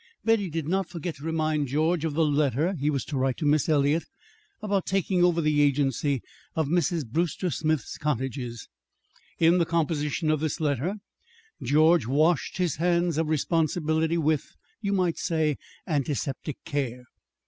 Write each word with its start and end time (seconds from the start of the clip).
Betty 0.25 0.49
did 0.49 0.67
not 0.67 0.89
forget 0.89 1.17
to 1.17 1.23
remind 1.23 1.67
George 1.67 2.03
of 2.05 2.15
the 2.15 2.25
letter 2.25 2.73
he 2.73 2.89
was 2.89 3.05
to 3.05 3.15
write 3.19 3.37
to 3.37 3.45
Miss 3.45 3.69
Eliot 3.69 4.03
about 4.59 4.87
taking 4.87 5.23
over 5.23 5.41
the 5.41 5.61
agency 5.61 6.23
of 6.55 6.67
Mrs. 6.67 7.05
Brewster 7.07 7.51
Smith's 7.51 7.99
cottages. 7.99 8.67
In 9.37 9.59
the 9.59 9.63
composition 9.67 10.31
of 10.31 10.39
this 10.39 10.59
letter 10.59 10.95
George 11.61 12.07
washed 12.07 12.57
his 12.57 12.77
hands 12.77 13.19
of 13.19 13.29
responsibility 13.29 14.17
with, 14.17 14.55
you 14.81 14.91
might 14.91 15.19
say, 15.19 15.57
antiseptic 15.85 16.57
care. 16.65 17.03